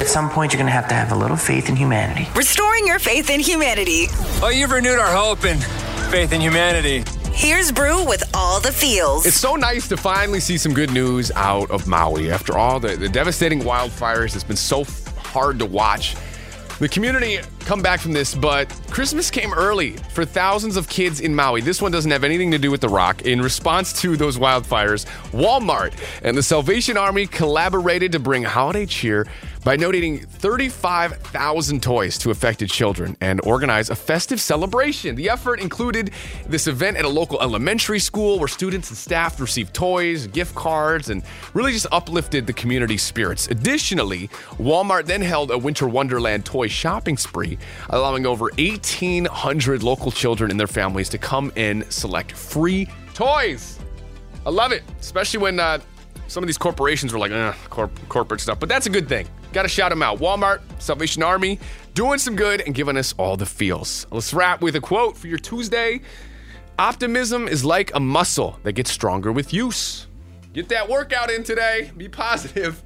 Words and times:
At 0.00 0.08
some 0.08 0.30
point, 0.30 0.52
you're 0.52 0.58
going 0.58 0.66
to 0.66 0.72
have 0.72 0.88
to 0.88 0.94
have 0.94 1.12
a 1.12 1.14
little 1.14 1.36
faith 1.36 1.68
in 1.68 1.76
humanity. 1.76 2.26
Restoring 2.34 2.86
your 2.86 2.98
faith 2.98 3.28
in 3.28 3.38
humanity. 3.38 4.06
Oh, 4.42 4.48
you've 4.48 4.70
renewed 4.70 4.98
our 4.98 5.14
hope 5.14 5.44
and 5.44 5.62
faith 6.10 6.32
in 6.32 6.40
humanity. 6.40 7.04
Here's 7.34 7.70
Bru 7.70 8.06
with 8.06 8.24
all 8.32 8.60
the 8.60 8.72
feels. 8.72 9.26
It's 9.26 9.36
so 9.36 9.56
nice 9.56 9.88
to 9.88 9.98
finally 9.98 10.40
see 10.40 10.56
some 10.56 10.72
good 10.72 10.90
news 10.90 11.30
out 11.32 11.70
of 11.70 11.86
Maui 11.86 12.30
after 12.30 12.56
all 12.56 12.80
the, 12.80 12.96
the 12.96 13.10
devastating 13.10 13.60
wildfires. 13.60 14.34
It's 14.34 14.42
been 14.42 14.56
so 14.56 14.84
hard 15.18 15.58
to 15.58 15.66
watch. 15.66 16.16
The 16.80 16.88
community 16.88 17.40
come 17.66 17.82
back 17.82 18.00
from 18.00 18.12
this, 18.12 18.34
but 18.34 18.66
Christmas 18.88 19.30
came 19.30 19.52
early 19.52 19.98
for 20.14 20.24
thousands 20.24 20.78
of 20.78 20.88
kids 20.88 21.20
in 21.20 21.34
Maui. 21.34 21.60
This 21.60 21.82
one 21.82 21.92
doesn't 21.92 22.10
have 22.10 22.24
anything 22.24 22.50
to 22.52 22.58
do 22.58 22.70
with 22.70 22.80
The 22.80 22.88
Rock. 22.88 23.26
In 23.26 23.42
response 23.42 23.92
to 24.00 24.16
those 24.16 24.38
wildfires, 24.38 25.04
Walmart 25.30 25.92
and 26.22 26.34
the 26.34 26.42
Salvation 26.42 26.96
Army 26.96 27.26
collaborated 27.26 28.12
to 28.12 28.18
bring 28.18 28.44
holiday 28.44 28.86
cheer 28.86 29.26
by 29.62 29.76
donating 29.76 30.20
35,000 30.20 31.82
toys 31.82 32.16
to 32.16 32.30
affected 32.30 32.70
children 32.70 33.14
and 33.20 33.42
organize 33.44 33.90
a 33.90 33.94
festive 33.94 34.40
celebration. 34.40 35.14
The 35.14 35.28
effort 35.28 35.60
included 35.60 36.12
this 36.48 36.66
event 36.66 36.96
at 36.96 37.04
a 37.04 37.08
local 37.08 37.42
elementary 37.42 37.98
school 37.98 38.38
where 38.38 38.48
students 38.48 38.88
and 38.88 38.96
staff 38.96 39.38
received 39.38 39.74
toys, 39.74 40.26
gift 40.26 40.54
cards, 40.54 41.10
and 41.10 41.22
really 41.52 41.72
just 41.72 41.86
uplifted 41.92 42.46
the 42.46 42.54
community 42.54 42.96
spirits. 42.96 43.48
Additionally, 43.48 44.28
Walmart 44.58 45.04
then 45.04 45.20
held 45.20 45.50
a 45.50 45.58
Winter 45.58 45.86
Wonderland 45.86 46.46
toy 46.46 46.68
shopping 46.70 47.16
spree, 47.16 47.58
allowing 47.90 48.26
over 48.26 48.50
1,800 48.58 49.82
local 49.82 50.10
children 50.10 50.50
and 50.50 50.58
their 50.58 50.66
families 50.66 51.08
to 51.10 51.18
come 51.18 51.52
in 51.56 51.88
select 51.90 52.32
free 52.32 52.88
toys. 53.14 53.78
I 54.46 54.50
love 54.50 54.72
it, 54.72 54.82
especially 55.00 55.40
when 55.40 55.60
uh, 55.60 55.80
some 56.26 56.42
of 56.42 56.46
these 56.46 56.58
corporations 56.58 57.12
were 57.12 57.18
like, 57.18 57.32
eh, 57.32 57.52
corp- 57.68 58.08
corporate 58.08 58.40
stuff, 58.40 58.58
but 58.58 58.68
that's 58.68 58.86
a 58.86 58.90
good 58.90 59.08
thing. 59.08 59.26
Got 59.52 59.62
to 59.62 59.68
shout 59.68 59.90
them 59.90 60.02
out. 60.02 60.18
Walmart, 60.18 60.60
Salvation 60.78 61.22
Army, 61.22 61.58
doing 61.94 62.18
some 62.18 62.36
good 62.36 62.62
and 62.62 62.74
giving 62.74 62.96
us 62.96 63.14
all 63.18 63.36
the 63.36 63.46
feels. 63.46 64.06
Let's 64.10 64.32
wrap 64.32 64.62
with 64.62 64.76
a 64.76 64.80
quote 64.80 65.16
for 65.16 65.26
your 65.26 65.38
Tuesday. 65.38 66.00
Optimism 66.78 67.48
is 67.48 67.64
like 67.64 67.94
a 67.94 68.00
muscle 68.00 68.58
that 68.62 68.72
gets 68.72 68.90
stronger 68.90 69.32
with 69.32 69.52
use. 69.52 70.06
Get 70.52 70.68
that 70.70 70.88
workout 70.88 71.30
in 71.30 71.42
today. 71.44 71.90
Be 71.96 72.08
positive. 72.08 72.82